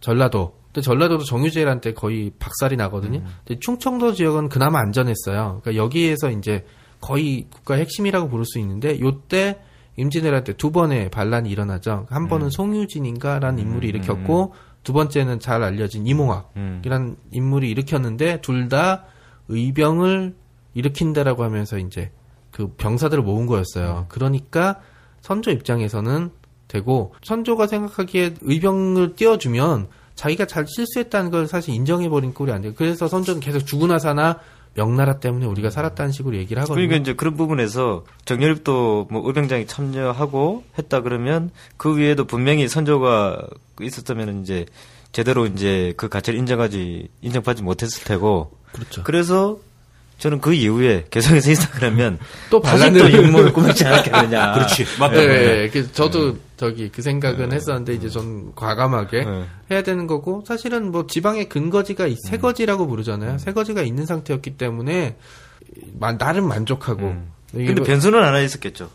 [0.00, 0.54] 전라도.
[0.66, 3.22] 근데 전라도도 정유재란 때 거의 박살이 나거든요.
[3.44, 5.60] 근데 충청도 지역은 그나마 안전했어요.
[5.62, 6.64] 그러니까 여기에서 이제
[7.00, 9.58] 거의 국가 핵심이라고 부를 수 있는데 요때
[9.96, 12.06] 임진왜란 때 두 번의 반란이 일어나죠.
[12.08, 19.04] 한 번은 송유진인가라는 인물이 일으켰고 두 번째는 잘 알려진 이몽학이라는 인물이 일으켰는데 둘 다
[19.48, 20.34] 의병을
[20.74, 22.10] 일으킨다라고 하면서 이제
[22.50, 24.06] 그 병사들을 모은 거였어요.
[24.08, 24.80] 그러니까
[25.20, 26.30] 선조 입장에서는
[26.68, 32.72] 되고 선조가 생각하기에 의병을 띄워주면 자기가 잘 실수했다는 걸 사실 인정해버린 꼴이 안 돼요.
[32.76, 34.38] 그래서 선조는 계속 죽으나 사나
[34.74, 36.74] 명나라 때문에 우리가 살았다는 식으로 얘기를 하거든요.
[36.74, 43.42] 그러니까 이제 그런 부분에서 정열입도 뭐 의병장이 참여하고 했다 그러면 그 위에도 분명히 선조가
[43.80, 44.66] 있었다면 이제
[45.12, 49.02] 제대로 이제 그 가치를 인정하지 인정받지 못했을 테고 그렇죠.
[49.02, 49.58] 그래서
[50.18, 54.52] 저는 그 이후에 개성에서 있다 그러면 또또 육모를 꾸미지 않았겠느냐.
[54.54, 54.86] 그렇지.
[54.98, 55.14] 맞다.
[55.14, 55.92] 네, 네.
[55.92, 59.44] 저도 저기 그 생각은 했었는데 이제 전 과감하게 네.
[59.72, 63.38] 해야 되는 거고 사실은 뭐 지방에 근거지가 이- 새거지라고 부르잖아요.
[63.38, 65.16] 새거지가 있는 상태였기 때문에
[65.98, 67.16] 마- 나름 만족하고
[67.52, 68.90] 이게 근데 뭐- 변수는 하나 있었겠죠.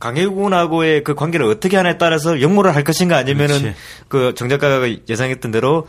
[0.00, 3.76] 강해군하고의 그 관계를 어떻게 하냐에 따라서 역모를 할 것인가 아니면은 그렇지.
[4.08, 5.88] 그 정작가가 예상했던 대로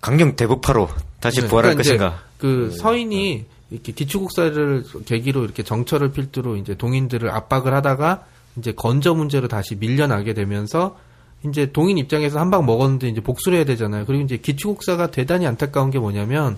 [0.00, 2.22] 강경 대북파로 다시 네, 부활할 그러니까 것인가.
[2.38, 8.24] 그 서인이 이렇게 기초국사를 계기로 이렇게 정철을 필두로 이제 동인들을 압박을 하다가
[8.58, 10.98] 이제 건저 문제로 다시 밀려나게 되면서
[11.46, 14.04] 이제 동인 입장에서 한 방 먹었는데 이제 복수를 해야 되잖아요.
[14.06, 16.56] 그리고 이제 기초국사가 대단히 안타까운 게 뭐냐면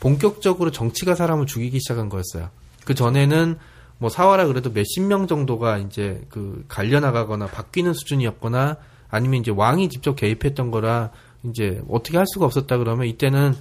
[0.00, 2.48] 본격적으로 정치가 사람을 죽이기 시작한 거였어요.
[2.84, 3.58] 그 전에는
[3.98, 8.76] 뭐 사화라 그래도 몇십 명 정도가 이제 그 갈려나가거나 바뀌는 수준이었거나
[9.10, 11.10] 아니면 이제 왕이 직접 개입했던 거라
[11.42, 13.54] 이제 어떻게 할 수가 없었다 그러면 이때는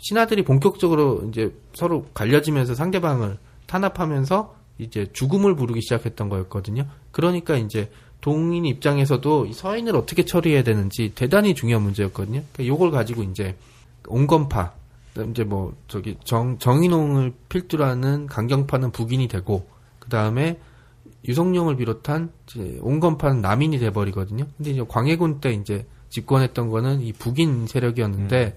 [0.00, 6.84] 신하들이 본격적으로 이제 서로 갈려지면서 상대방을 탄압하면서 이제 죽음을 부르기 시작했던 거였거든요.
[7.18, 12.44] 그러니까 이제 동인 입장에서도 이 서인을 어떻게 처리해야 되는지 대단히 중요한 문제였거든요.
[12.52, 13.56] 그러니까 요걸 가지고 이제
[14.06, 14.72] 온건파
[15.28, 19.66] 이제 뭐 저기 정 정인홍을 필두로 하는 강경파는 북인이 되고
[19.98, 20.60] 그 다음에
[21.26, 24.46] 유성룡을 비롯한 이제 온건파는 남인이 돼버리거든요.
[24.56, 28.56] 근데 이제 광해군 때 이제 집권했던 거는 이 북인 세력이었는데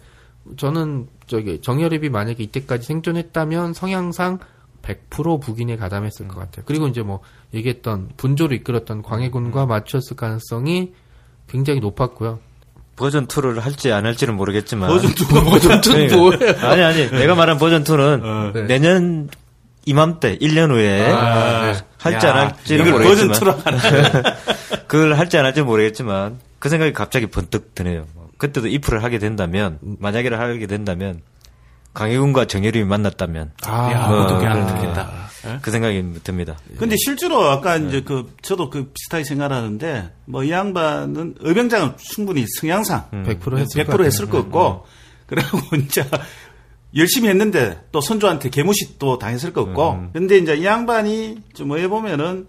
[0.57, 4.37] 저는 저기 정여립이 만약에 이때까지 생존했다면 성향상
[4.81, 6.63] 100% 북인에 가담했을 것 같아요.
[6.65, 7.21] 그리고 이제 뭐
[7.53, 10.93] 얘기했던 분조를 이끌었던 광해군과 맞췄을 가능성이
[11.47, 12.39] 굉장히 높았고요.
[12.95, 16.17] 버전 2를 할지 안 할지는 모르겠지만 버전 투가 버전 투는 그러니까.
[16.17, 16.67] 뭐예요?
[16.67, 18.51] 아니 아니 내가 말한 버전 2는 어.
[18.53, 18.63] 네.
[18.63, 19.29] 내년
[19.85, 24.23] 이맘때 1년 후에 아, 할지 야, 안 할지는 모르겠지만 2로 하네.
[24.87, 28.05] 그걸 할지 안 할지 모르겠지만 그 생각이 갑자기 번뜩 드네요.
[28.13, 31.21] 뭐 그때도 if를 하게 된다면 만약에를 하게 된다면
[31.93, 35.21] 강혜군과 정혜림이 만났다면 아, 야, 뭐, 어떻게 그런- 알았겠다.
[35.63, 36.55] 그 생각이 듭니다.
[36.77, 43.09] 근데 실제로 아까 이제 그 저도 그 비슷하게 생각하는데 뭐 이 양반은 의병장은 충분히 성향상
[43.11, 44.85] 100% 했을 100% 했을 것 같고
[45.25, 46.05] 그리고 이제
[46.95, 51.87] 열심히 했는데 또 선조한테 개무시 또 당했을 것 같고 근데 이제 이 양반이 좀 어에
[51.87, 52.45] 보면은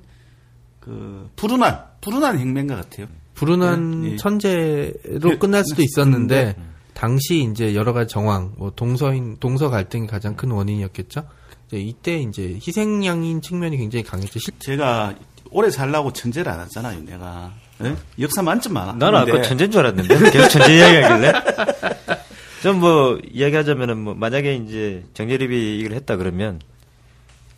[0.80, 3.06] 그 불운한 불운한 행맨가 같아요.
[3.34, 4.16] 불운한 예, 예.
[4.16, 6.64] 천재로 예, 끝날 수도 있었는데 음.
[6.94, 11.24] 당시 이제 여러 가지 정황, 뭐 동서인 동서 갈등이 가장 큰 원인이었겠죠.
[11.68, 14.38] 이제 이때 이제 희생양인 측면이 굉장히 강했죠.
[14.38, 15.14] 실- 제가
[15.50, 17.52] 오래 살라고 천재를 안 하잖아요, 내가.
[17.82, 17.96] 예?
[18.20, 18.92] 역사 만점 많아.
[18.94, 21.32] 나는 아까 천재인 줄 알았는데 계속 천재 이야기하길래.
[22.62, 26.60] 좀 뭐 이야기하자면은 뭐 만약에 이제 정예립이 이걸 했다 그러면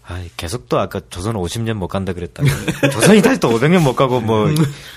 [0.06, 2.48] 아 계속 또 아까 조선 50년 못 간다 그랬다고
[2.92, 4.48] 조선이 다시 또 500년 못 가고 뭐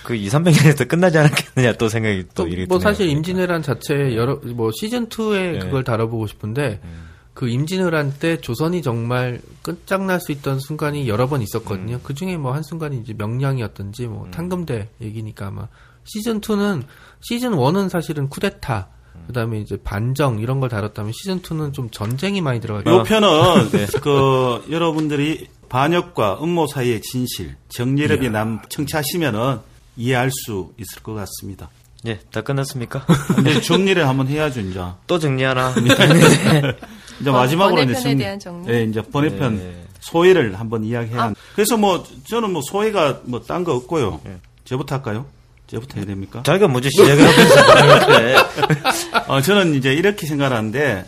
[0.08, 2.80] 그 2, 300년에서 끝나지 않았겠느냐 또 생각이 또, 또 이렇게 뭐.
[2.80, 5.60] 사실 임진왜란 자체 여러 뭐 시즌 2에 예.
[5.60, 7.10] 그걸 다뤄보고 싶은데 음.
[7.34, 11.44] 그 임진왜란 때 조선이 정말 끝장날 수 있던 순간이 여러 번 음.
[11.44, 12.00] 있었거든요.
[12.04, 15.68] 그 중에 뭐 한 순간이 이제 명량이었든지 뭐 탄금대 얘기니까 아마
[16.06, 16.84] 시즌 2는
[17.20, 18.88] 시즌 1은 사실은 쿠데타
[19.28, 22.94] 그다음에 이제 반정 이런 걸 다뤘다면 시즌 2는 좀 전쟁이 많이 들어가요.
[22.96, 23.70] 요 편은
[24.02, 29.60] 그 여러분들이 반역과 음모 사이의 진실, 정예럽이 남 청취하시면은
[29.98, 31.70] 이해할 수 있을 것 같습니다.
[32.06, 33.06] 예, 다 끝났습니까?
[33.42, 34.80] 이제 정리를 한번 해야죠, 이제.
[35.08, 35.74] 또 정리하나?
[37.20, 38.18] 이제 마지막으로 이제 번외편에 정리.
[38.18, 38.72] 대한 정리.
[38.72, 39.84] 예, 이제 번외편 네.
[40.00, 41.34] 소회를 한번 이야기해야.
[41.56, 44.22] 그래서 뭐 저는 뭐 소회가 뭐 딴 거 없고요.
[44.64, 45.26] 제부터 할까요?
[45.68, 46.44] 제부터 해야 됩니까?
[46.44, 48.36] 자기가 먼저 해.
[49.28, 51.06] 어, 저는 이제 이렇게 생각하는데,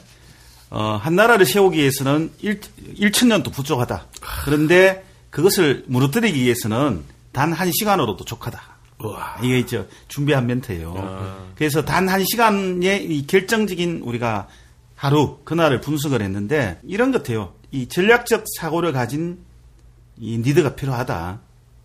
[0.70, 2.60] 어, 한 나라를 세우기 위해서는 1,
[3.00, 4.06] 1천년도 부족하다.
[4.46, 8.62] 그런데 그것을 무너뜨리기 위해서는 단 한 시간으로 도 족하다.
[9.42, 10.94] 이게 이제 준비한 멘트예요.
[11.56, 14.48] 그래서 단 한 시간의 이 결정적인 우리가
[14.96, 17.54] 하루, 그날을 분석을 했는데, 이런 것 같아요.
[17.72, 19.40] 이 전략적 사고를 가진
[20.20, 21.40] 이 니드가 필요하다.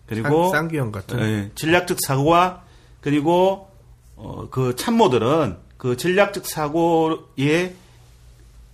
[0.07, 1.19] 그리고 쌍- 쌍규형 같은.
[1.21, 2.61] 예, 전략적 사고와
[3.05, 3.69] 그리고
[4.15, 7.75] 어, 그 참모들은 그 전략적 사고에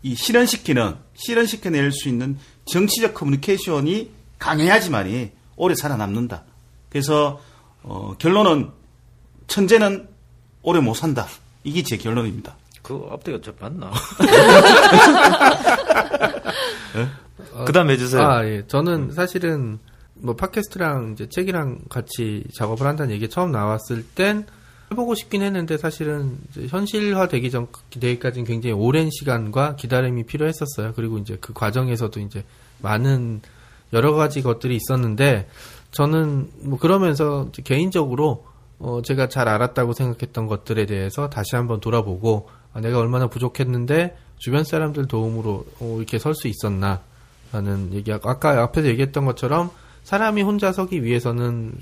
[0.04, 6.44] 이 실현시키는 실현시켜낼 수 있는 정치적 커뮤니케이션이 강해야지만이 오래 살아남는다.
[6.90, 7.42] 그래서
[7.84, 8.70] 어, 결론은
[9.48, 10.08] 천재는
[10.62, 11.28] 오래 못 산다.
[11.66, 12.56] 이게 제 결론입니다.
[12.84, 13.92] 그 앞뒤가 좀 맞나?
[17.66, 18.26] 그 다음 해주세요.
[18.26, 18.66] 아, 예.
[18.66, 19.80] 저는 사실은
[20.22, 24.46] 뭐 팟캐스트랑 이제 책이랑 같이 작업을 한다는 얘기 처음 나왔을 땐
[24.92, 26.38] 해보고 싶긴 했는데 사실은
[26.70, 30.94] 현실화 되기 전, 되기까지는 굉장히 오랜 시간과 기다림이 필요했었어요.
[30.96, 32.44] 그리고 이제 그 과정에서도 이제
[32.80, 33.42] 많은
[33.94, 35.48] 여러 가지 것들이 있었는데
[35.92, 38.46] 저는 뭐 그러면서 개인적으로
[38.80, 44.64] 어 제가 잘 알았다고 생각했던 것들에 대해서 다시 한번 돌아보고 아, 내가 얼마나 부족했는데 주변
[44.64, 47.02] 사람들 도움으로 어, 이렇게 설 수 있었나
[47.52, 49.70] 라는 얘기 아까 앞에서 얘기했던 것처럼
[50.04, 51.74] 사람이 혼자 서기 위해서는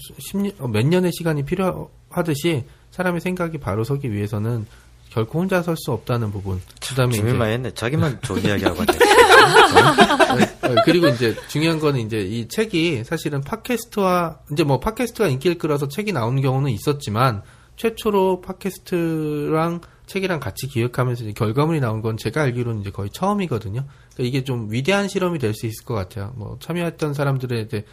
[0.59, 4.65] 어, 몇 년의 시간이 필요하듯이 사람의 생각이 바로 서기 위해서는
[5.09, 6.61] 결코 혼자 설 수 없다는 부분.
[6.87, 7.71] 그다음에 주민만 했네.
[7.73, 10.45] 자기만 좋은 이야기하고 왔네.
[10.61, 15.87] 어, 그리고 이제 중요한 거는 이제 이 책이 사실은 팟캐스트와 이제 뭐 팟캐스트가 인기를 끌어서
[15.87, 17.41] 책이 나오는 경우는 있었지만
[17.77, 23.85] 최초로 팟캐스트랑 책이랑 같이 기획하면서 이제 결과물이 나온 건 제가 알기로는 이제 거의 처음이거든요.
[24.13, 26.33] 그러니까 이게 좀 위대한 실험이 될 수 있을 것 같아요.
[26.35, 27.85] 뭐 참여했던 사람들의 이제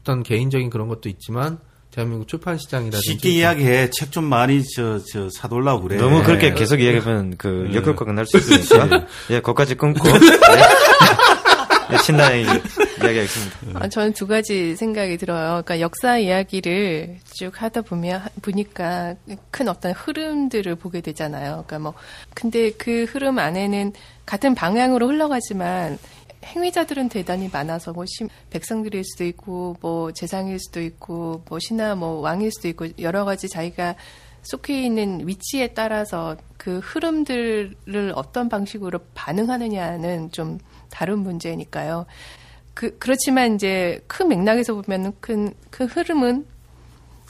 [0.00, 1.58] 어떤 개인적인 그런 것도 있지만
[1.90, 3.90] 대한민국 출판 시장이라든지 쉽게 이야기해.
[3.90, 5.96] 책 좀 많이 저, 저 사돌라고 그래.
[5.96, 6.54] 너무 그렇게 예.
[6.54, 9.06] 계속 이야기하면 그 역효과가 날 수 있으니까.
[9.30, 10.08] 예, 거기까지 끊고.
[10.08, 10.12] 예.
[11.92, 13.56] 예, 신나게 이야기하겠습니다.
[13.74, 15.62] 아, 저는 두 가지 생각이 들어요.
[15.64, 19.16] 그러니까 역사 이야기를 쭉 하다 보면 보니까
[19.50, 21.64] 큰 어떤 흐름들을 보게 되잖아요.
[21.66, 21.94] 그러니까 뭐
[22.34, 23.92] 근데 그 흐름 안에는
[24.24, 25.98] 같은 방향으로 흘러가지만
[26.44, 32.20] 행위자들은 대단히 많아서 뭐 심- 백성들일 수도 있고 뭐 재상일 수도 있고 뭐 신하 뭐
[32.20, 33.94] 왕일 수도 있고 여러 가지 자기가
[34.42, 40.58] 속해 있는 위치에 따라서 그 흐름들을 어떤 방식으로 반응하느냐는 좀
[40.90, 42.06] 다른 문제니까요.
[42.72, 46.46] 그, 그렇지만 이제 큰 맥락에서 보면은 큰, 큰 흐름은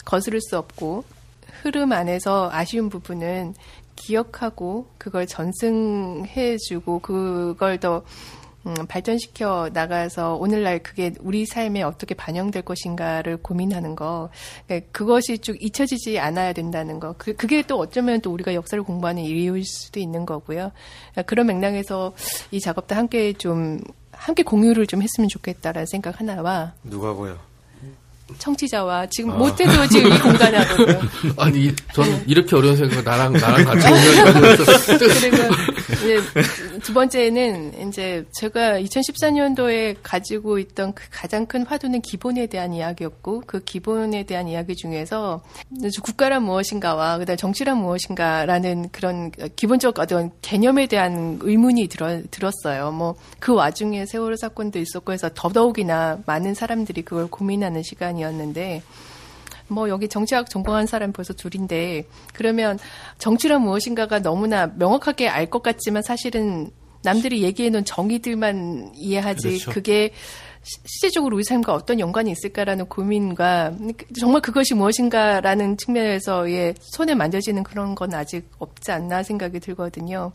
[0.05, 1.03] 거스를 수 없고
[1.61, 3.55] 흐름 안에서 아쉬운 부분은
[3.95, 8.03] 기억하고 그걸 전승해주고 그걸 더
[8.65, 14.29] 음, 발전시켜 나가서 오늘날 그게 우리 삶에 어떻게 반영될 것인가를 고민하는 거,
[14.67, 17.15] 그러니까 그것이 쭉 잊혀지지 않아야 된다는 거.
[17.17, 20.71] 그, 그게 또 어쩌면 또 우리가 역사를 공부하는 이유일 수도 있는 거고요.
[21.11, 22.13] 그러니까 그런 맥락에서
[22.51, 23.79] 이 작업도 함께 좀
[24.11, 27.50] 함께 공유를 좀 했으면 좋겠다라는 생각 하나와 누가고요?
[28.37, 30.99] 청취자와 지금 못해도 지금 이 공간에 하거든요.
[31.37, 34.57] 아니 이- 저는 이렇게 어려운 생각 나랑 나랑 같이 오면
[34.97, 35.37] 그리고
[35.91, 36.19] 이제
[36.83, 43.59] 두 번째는 이제 제가 2014년도에 가지고 있던 그 가장 큰 화두는 기본에 대한 이야기였고 그
[43.63, 45.41] 기본에 대한 이야기 중에서
[46.03, 52.91] 국가란 무엇인가와 그다음 정치란 무엇인가라는 그런 기본적 어떤 개념에 대한 의문이 들어, 들었어요.
[52.91, 58.81] 뭐 그 와중에 세월호 사건도 있었고 해서 더더욱이나 많은 사람들이 그걸 고민하는 시간이 었는데
[59.67, 62.77] 뭐 여기 정치학 전공한 사람 벌써 둘인데 그러면
[63.17, 66.71] 정치란 무엇인가가 너무나 명확하게 알 것 같지만 사실은
[67.03, 69.71] 남들이 얘기해 놓은 정의들만 이해하지 그렇죠.
[69.71, 70.11] 그게
[70.63, 73.73] 실제적으로 우리 삶과 어떤 연관이 있을까라는 고민과
[74.19, 80.31] 정말 그것이 무엇인가라는 측면에서의 손에 만져지는 그런 건 아직 없지 않나 생각이 들거든요.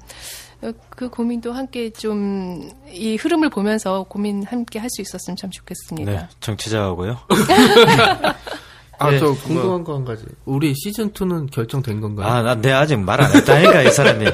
[0.63, 6.11] 어, 그 고민도 함께 좀 이 흐름을 보면서 고민 함께 할 수 있었으면 참 좋겠습니다.
[6.13, 7.19] 네, 정치자하고요.
[8.99, 10.25] 아 네, 저 뭐- 궁금한 거 한 가지.
[10.47, 12.27] 우리 시즌 2는 결정된 건가요?
[12.27, 14.25] 아, 나, 내 아직 말 안 했다니까, 이 사람이.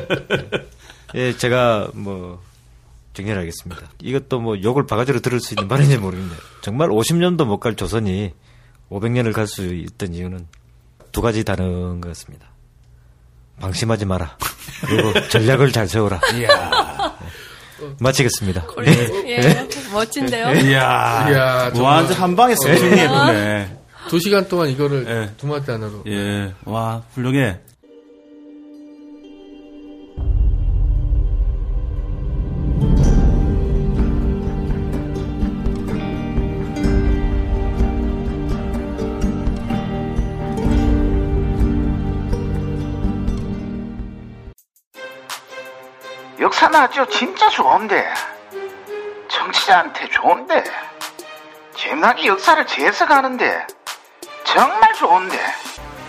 [1.16, 2.40] 예, 제가 뭐,
[3.14, 3.82] 정리하겠습니다.
[4.00, 6.38] 이것도 뭐, 욕을 바가지로 들을 수 있는 말인지 모르겠네요.
[6.62, 8.32] 정말 50년도 못 갈 조선이
[8.90, 10.46] 500년을 갈 수 있던 이유는
[11.11, 12.46] 두 가지 다른 것 같습니다.
[13.62, 14.37] 방심하지 마라.
[14.85, 16.20] 그리고 전략을 잘 세워라.
[16.35, 17.16] 이야.
[18.01, 18.66] 마치겠습니다.
[19.27, 20.53] 예, 멋진데요.
[20.66, 21.29] 이야.
[21.31, 21.72] 이야.
[21.77, 23.79] 완전 한 방에 정리해보네.
[24.09, 25.31] 두 시간 동안 이거를 예.
[25.37, 26.03] 두 마디 단어로.
[26.09, 26.53] 예.
[26.64, 27.61] 와, 훌륭해.
[46.74, 48.12] 아주 진짜 좋은데.
[49.28, 50.64] 정치자한테 좋은데.
[51.76, 53.66] 재미나게 역사를 재해석하는데.
[54.44, 55.38] 정말 좋은데.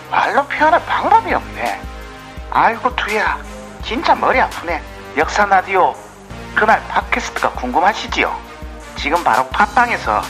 [0.10, 1.82] 말로 표현할 방법이 없네.
[2.52, 3.39] 아이고 두야.
[3.84, 4.82] 진짜 머리 아프네.
[5.17, 5.95] 역사 라디오.
[6.56, 8.36] 그날 팟캐스트가 궁금하시지요?
[8.95, 10.21] 지금 바로 팟빵에서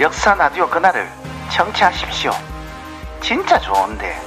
[0.00, 1.08] 역사 라디오 그날을
[1.50, 2.32] 청취하십시오.
[3.20, 4.20] 진짜 좋은데